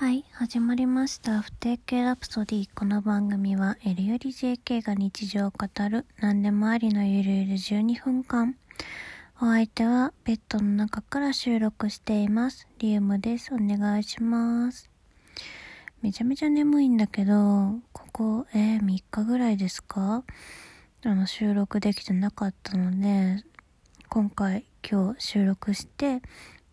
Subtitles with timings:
[0.00, 1.42] はい、始まりました。
[1.42, 2.70] 不定形ラプソディ。
[2.74, 8.56] この番組は、L より JK が日常を語る、何でもありのゆるゆる12分間。
[9.42, 12.66] お相手は、ベッドの中から収録しています。
[12.78, 13.52] リウムです。
[13.52, 14.90] お願いします。
[16.00, 20.24] めちゃめちゃ眠いんだけど、ここ、えー、3日ぐらいですか？
[21.04, 23.44] あの、収録できてなかったので、
[24.08, 26.22] 今回、今日収録して、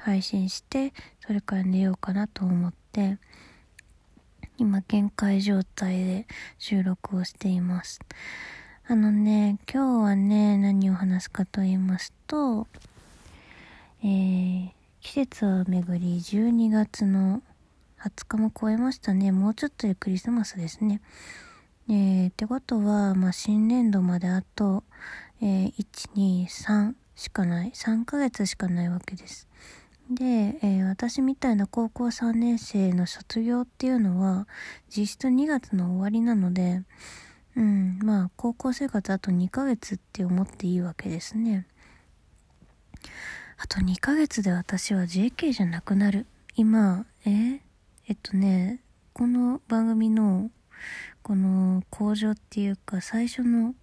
[0.00, 2.79] 配信して、それから寝ようかなと思って、
[4.58, 6.26] 今限界状態で
[6.58, 8.00] 収録をしています。
[8.88, 12.66] あのね、今日はね、何を話すかと言いますと、
[14.02, 17.42] えー、季節をめぐり12月の
[18.00, 19.30] 20日も超えましたね。
[19.30, 21.00] もうちょっとでクリスマスですね。
[21.88, 24.82] えー、ってことは、まあ、新年度まであと、
[25.40, 27.70] えー、1、2、3しかない。
[27.70, 29.46] 3ヶ月しかないわけです。
[30.10, 34.48] で、えー私みたいな高校3年生の卒業っていうのは
[34.88, 36.82] 実質2月の終わりなので、
[37.56, 41.66] うん、まあ高校生活あと2ヶ月って思っていいわけですね。
[43.56, 46.26] あと2ヶ月で私は JK じゃなくなる。
[46.56, 47.60] 今、え
[48.08, 48.80] えっとね、
[49.12, 50.50] この番組の
[51.22, 53.74] この工場っていうか最初の、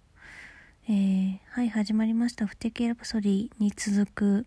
[0.88, 4.46] えーはい始まりました不定形ラプソディに続く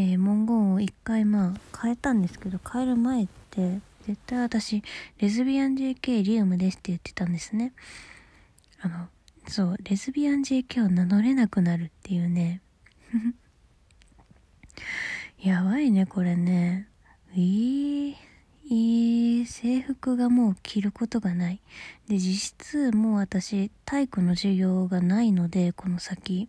[0.00, 4.82] えー文言を一回まあ変えたんですけど変える前って絶対私
[5.18, 7.74] レズビアン JK リウムですって言ってたんですね。
[8.80, 9.08] あの
[9.46, 12.62] そうレズビアン JK を名乗れなくなるっていうね。
[15.38, 16.88] やばいねこれね。
[17.34, 18.29] いー。
[18.72, 21.60] いい制服がもう着ることがない。
[22.08, 26.48] で実質もう私体育の授業がないのでこの先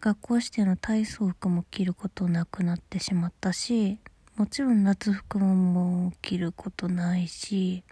[0.00, 3.98] 学校指定の体操服も着ることなくなってしまったし
[4.36, 7.84] もちろん夏服ももう着ることないし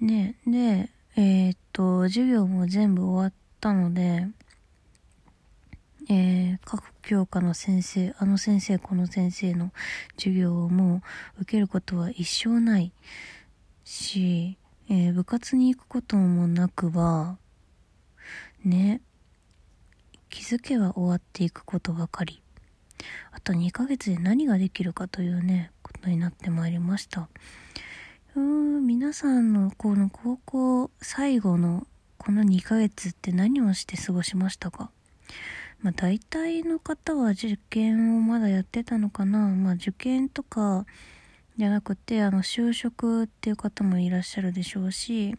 [0.00, 4.26] ねでえーっと授業も全部終わったので
[7.06, 9.72] 教科の先生あの先生この先生の
[10.16, 11.02] 授業をも
[11.38, 12.92] う受けることは一生ない
[13.84, 14.56] し、
[14.88, 17.36] えー部活に行くこともなくば
[18.64, 19.00] ね
[20.30, 22.40] 気づけば終わっていくことばかり。
[23.32, 27.28] あと2ヶ月で何ができるかというねことになってまいりました。
[28.34, 31.86] うーん皆さんのこの高校最後の
[32.18, 34.90] この2ヶ月って何をして過ごしましたか？
[35.84, 39.48] まあ大体の方は受験をまだやってたのかな。
[39.48, 40.86] まあ受験とか
[41.58, 45.36] じゃなくてあの就職っていう方もいらっしゃるでしょうし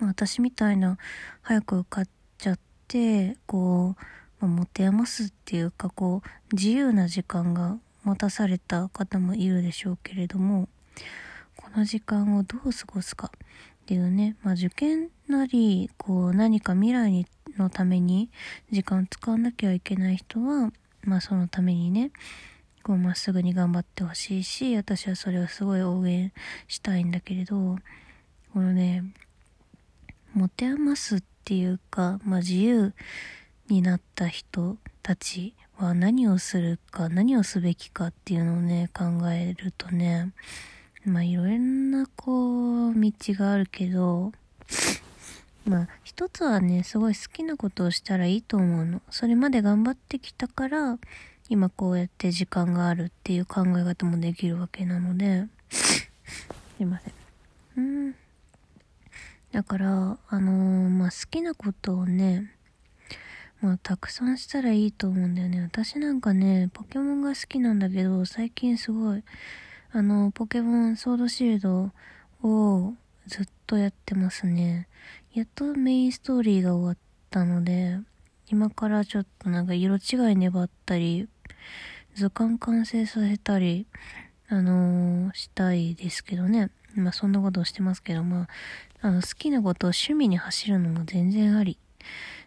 [0.00, 0.98] まあ私みたいな
[1.42, 10.68] 早く受かっちゃってこう、まあ、持て余すっていうかこう自由な時間が持たされた方もいるでしょうけれども
[11.56, 17.26] この時間をどう過ごすかっていうね、まあ、受験なりこう何か未来に
[17.56, 18.30] のために
[18.70, 20.72] 時間を使わなきゃいけない人は、
[21.02, 22.10] まあ、そのためにね
[22.82, 26.32] こうまっすぐに頑張ってほしいし私はそれをすごい応援
[26.68, 27.76] したいんだけれど
[28.52, 29.04] このね
[30.34, 32.92] 持て余すっていうか、まあ、自由
[33.68, 40.32] になった人たちは何をするか何をすべきかっていうのをね考えるとね
[41.04, 44.32] まあいろんなこう道があるけど
[45.66, 49.02] まあ一つはねすごい好きなことをしたらいいと思うの。
[49.10, 50.98] それまで頑張ってきたから
[51.48, 55.46] 今こうやって時間があるっていう考え方もできるわけなので。
[55.70, 56.10] す
[56.80, 57.12] いません。
[57.76, 57.80] う
[58.10, 58.14] ん。
[59.52, 62.50] だからあのーまあ好きなことをね
[63.60, 65.62] まあたくさんしたらいいと思うんだよね。
[65.62, 69.22] 私なんかねポケモンが好きなんだけど最近すごい
[69.92, 71.90] あのポケモンソードシールド
[72.42, 72.94] を
[73.26, 74.88] ずっとやってますね。
[75.32, 76.96] やっとメインストーリーが終わっ
[77.30, 77.98] たので
[78.48, 81.28] 今からちょっとなんか色違い粘ったり
[82.14, 83.86] 図鑑完成させたり
[84.48, 86.70] あのーしたいですけどね。
[86.94, 88.48] まあそんなことをしてますけどまあ
[89.00, 91.78] あの好きなことを趣味に走るのも全然あり。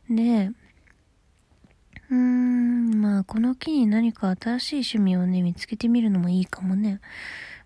[0.10, 0.52] で
[2.10, 7.02] うーんまあこの機に何か新しい趣味をね見つけてみるのもいいかもね。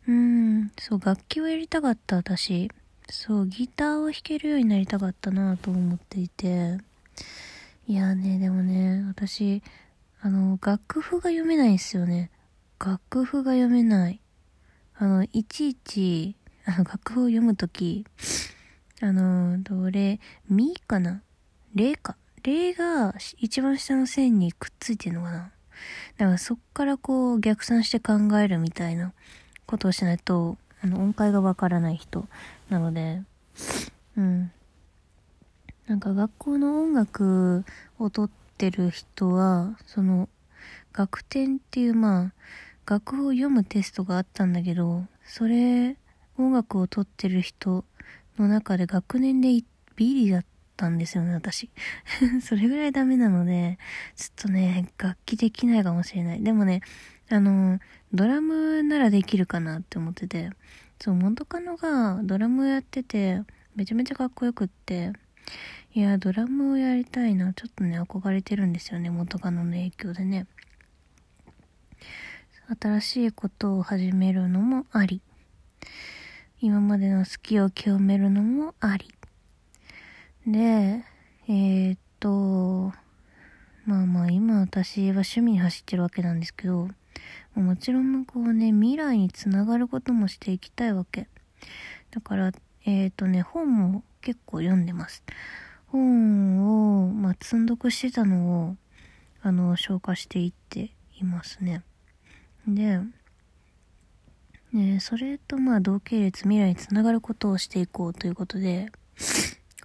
[0.07, 2.71] うーんそう楽器をやりたかった私。
[3.11, 6.77] そうギターを弾けるようになりたかったなと思っていて。
[7.87, 9.61] いやねでもね私
[10.21, 12.31] あの楽譜が読めないんですよね。
[12.79, 14.21] 楽譜が読めない。
[14.95, 16.35] あのいちいち
[16.65, 18.05] あの楽譜を読むとき
[19.01, 21.21] あのどれミかな？
[21.75, 22.15] レか？
[22.43, 25.51] レが一番下の線にくっついてるのかな？
[26.17, 29.13] だからそっからこう逆算して考えるみたいな
[29.65, 32.27] ことをしないと、あの、音階がわからない人
[32.69, 33.21] なので、
[34.17, 34.51] うん。
[35.87, 37.65] なんか学校の音楽
[37.99, 40.29] をとってる人は、その、
[40.93, 42.33] 学点っていう、まあ、
[42.85, 45.97] 楽譜を読むテストがあったんだけど、それ、
[46.37, 47.85] 音楽をとってる人
[48.37, 49.49] の中で学年で
[49.95, 50.45] ビリだっ
[50.75, 51.69] たんですよね、私。
[52.41, 53.77] それぐらいダメなので、
[54.15, 56.43] ちょっとね、楽器できないかもしれない。
[56.43, 56.81] でもね、
[57.29, 57.79] あの、
[58.13, 60.49] ドラムならできるかなって思ってて、
[60.99, 63.41] そう、元カノがドラムやってて、
[63.75, 65.13] めちゃめちゃかっこよくって、
[65.93, 70.45] いや、ドラムをやりたいな、ちょっとね、憧れてるんですよね、元カノの影響でね。
[72.79, 75.21] 新しいことを始めるのもあり。
[76.61, 79.11] 今までの好きを清めるのもあり。
[80.45, 81.03] で、
[81.47, 82.93] えー、っと、
[83.85, 86.87] まあまあ今私は趣味に走ってるわけなんですけど、
[87.55, 91.27] もちろんこうね、未来につながることもしていきたいわけ。
[92.11, 92.51] だから、
[92.85, 95.23] えー、とね、本も結構読んでます。
[95.87, 98.77] 本を、まあ、積んどくしてたのを、
[99.41, 101.83] あの、消化していっていますね。
[102.67, 102.99] で、
[104.73, 108.89] ね、それとまあ同系列未来につながることをしていこうということで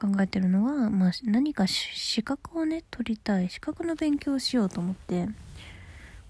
[0.00, 5.28] 考えてるのは、まあ、何か資格をね取りたい資格の勉強をしようと思って、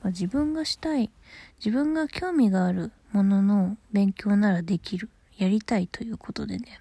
[0.03, 1.11] まあ、自分がしたい
[1.59, 5.09] 自分が興味があるものの勉強ならできる
[5.39, 6.81] やりたいということでね、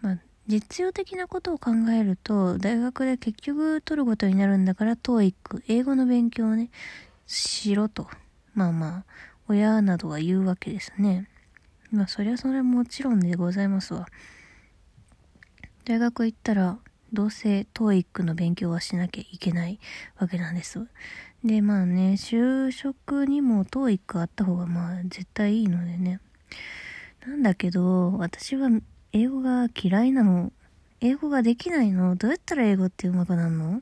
[0.00, 6.70] まあ、実用的なことを考えると大学で結局取ることになるんだから TOEIC 英語の勉強をね
[7.26, 8.08] しろと
[8.54, 9.04] まあまあ
[9.48, 11.28] 親などが言うわけですね。
[11.92, 14.06] まあそりゃそれはもちろんでございますわ。
[15.84, 16.78] 大学行ったら
[17.12, 19.78] どうせ TOEIC の勉強はしなきゃいけない
[20.18, 20.86] わけなんです。
[21.46, 26.20] でまあね、就職にも TOEIC あった方がまあ絶対いいのでね。
[27.26, 28.68] なんだけど、私は
[29.12, 30.52] 英語が嫌いなの。
[31.00, 32.16] 英語ができないの？
[32.16, 33.78] どうやったら英語って上手くなるの？
[33.78, 33.80] っ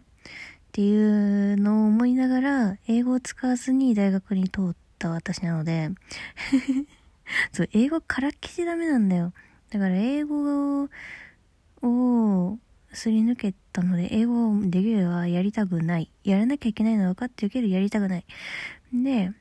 [0.73, 5.91] ていうのを思いながら、英語を使わずに大学に通っった私なので
[7.53, 9.33] そう、英語からっきしダメなんだよ。
[9.71, 10.83] だから英語
[11.83, 12.59] を
[12.95, 16.11] すり抜けたので、英語をできればやりたくない。
[16.25, 18.25] やらなきゃいけないのは分かってるけど、やりたくない。
[18.93, 19.33] で、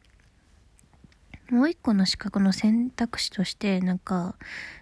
[1.49, 4.35] もう一個の資格の選択肢として、なんか、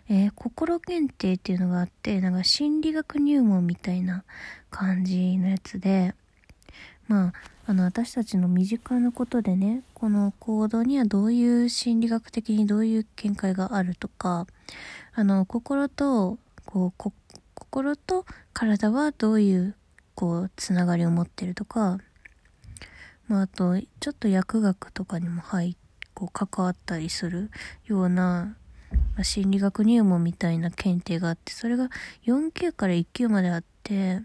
[0.10, 4.24] えー、心検定っていうのがあって、なんか心理学入門みたいな
[4.70, 6.16] 感じのやつで、
[7.08, 7.34] まあ、
[7.66, 14.48] あの、私たちの身近なことでね、この行動にはどういう心理学的にどういう見解があるとか、
[15.14, 16.94] あの、心と、こう、
[17.72, 19.76] 心と体はどういう、
[20.14, 22.00] こう、つながりを持ってるとか、
[23.30, 25.78] まあ、あと、ちょっと薬学とかにも入
[26.14, 27.50] こう、関わったりする
[27.86, 28.58] ような、
[29.16, 31.90] まあ、心理学入門みたいな検定があって、それが
[32.26, 34.20] 4級から1級まであって、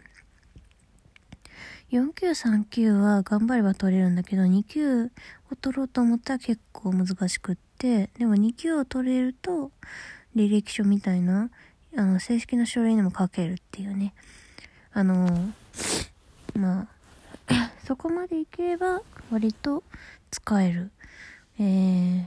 [1.93, 5.09] 4級3級は頑張れば取れるんだけど、2級を
[5.61, 9.71] 取ろうと思ったら結構難しくって、でも2級を取れると、
[10.35, 11.51] 履歴書みたいな、
[11.97, 14.13] あの、正式な書類にも書けるっていうね。
[14.93, 15.53] あの、
[16.55, 16.89] ま
[17.49, 19.01] あ、 そこまでいければ
[19.31, 19.83] 割と
[20.31, 20.91] 使える、
[21.59, 22.27] えー、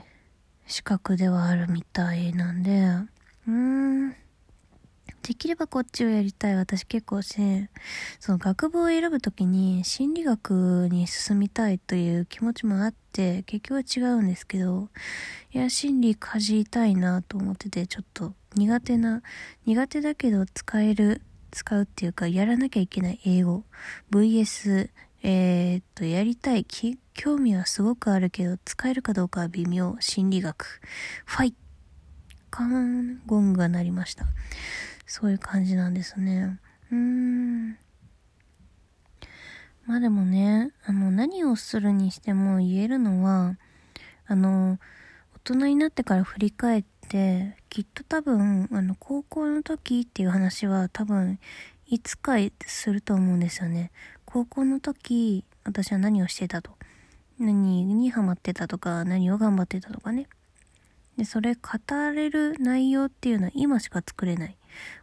[0.66, 4.16] 資格ではあるみたいなんで、うーん、
[5.30, 6.56] できればこっちをやりたい。
[6.56, 7.70] 私結構ね、
[8.18, 14.88] その学部を選ぶときに心理学に進みたいという気持ちもあって、結局は違うんですけど、
[15.52, 19.22] いや、心理かじりたいなと思ってて、ちょっと苦手な、
[19.66, 21.22] 苦手だけど使える、
[21.52, 23.62] 使うっていうか、やらなきゃいけない英語。
[24.10, 24.90] VS、
[25.22, 26.66] えー、っと、やりたい。
[27.14, 29.96] 興味はすごくあるけど、使えるかどうかは微妙。
[30.00, 30.80] 心理学。
[31.24, 31.54] ファイ
[32.50, 34.24] カーンゴングが鳴りました。
[35.10, 36.60] そういう感じなんですね。
[36.92, 37.70] うーん。
[39.84, 43.56] まあでもね、あの、何をするにしても言えるのは、
[44.28, 44.78] あの、
[45.34, 51.40] 大人になってから振り返って、きっと多分、あの、高校の時っていう話は多分、
[51.88, 53.90] いつかすると思うんですよね。
[54.24, 56.70] 高校の時、私は何をしてたと。
[57.40, 60.28] 何にハマってたとか、何を頑張ってたとかね。
[61.16, 61.60] で、それ語
[62.12, 64.56] れる内容っていうのは今しか作れない。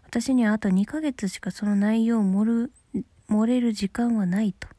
[0.07, 4.69] 私にはあと2ヶ月しかその内容を盛る、盛れる時間はないと。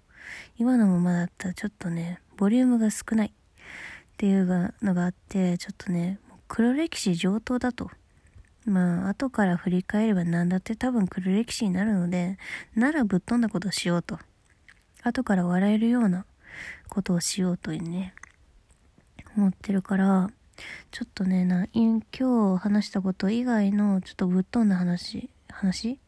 [0.56, 3.30] 今のままだったらちょっとね、ボリュームが少ないっ
[4.16, 6.18] ていうのがあって、ちょっとね、
[6.48, 7.90] 黒歴史上等だと。
[8.64, 12.38] まあ、後から振り返れば何だって多分黒歴史になるので、
[12.74, 14.18] ならぶっ飛んだことをしようと。
[15.02, 16.24] 後から笑えるような
[16.88, 18.14] ことをしようというね、
[19.36, 20.30] 思ってるから、
[20.90, 25.98] ちょっとね、な、今日話したこと以外のちょっとぶっ飛んだ話、話？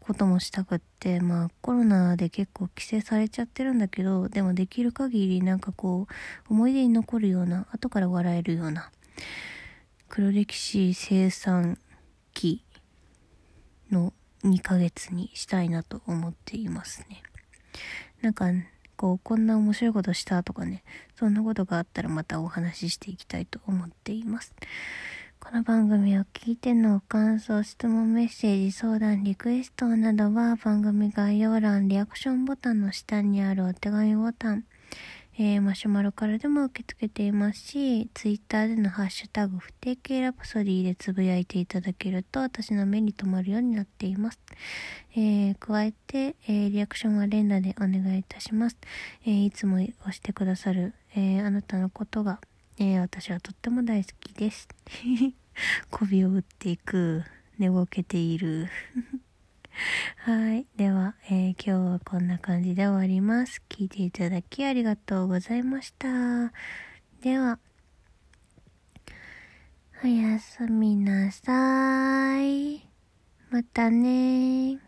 [0.00, 8.90] こともしたくって、まあコロナで結構規制されちゃってるんだけど、でもできる限りなんかこう、思い出に残るような、後から笑えるような、
[10.08, 11.78] 黒歴史生産
[12.32, 12.64] 期
[13.90, 17.22] の2ヶ月にしたいなと思っていますね。
[18.22, 18.46] なんか、
[18.98, 20.82] こう、こんな面白いことしたとかね、
[21.14, 24.52] そんなことがあったらまたお話ししていきたいと思っています。
[25.38, 34.64] この番組を聞いての感想、質問、メッセージ、相談、リクエストなどは番組概要欄、リアクションボタンの下にあるお手紙ボタン、
[35.40, 44.40] えー、マシュマロからでも受け付けていますし、ツイッターでのハッシュタグ、不定形ラプソディでつぶやいていただけると私の目に留まるようになっています。
[45.14, 48.76] えー、加えて、えー、リアクションは連打でお願いいたします。
[49.24, 52.40] えいつも押してくださる、えあなたのことが、
[52.80, 54.66] え私はとっても大好きです。
[55.92, 57.22] 媚びを打っていく、
[57.60, 58.66] 寝ぼけている。
[60.16, 60.66] はい。
[60.76, 63.62] では、えー、今日はこんな感じで終わります。
[63.68, 66.52] 聞いていただきありがとうございました。
[67.22, 67.58] では、
[70.02, 72.88] おやすみなさい。
[73.50, 74.87] またね